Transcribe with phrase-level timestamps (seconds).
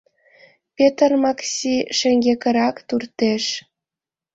[0.75, 3.43] Петр Макси шеҥгекырак туртеш.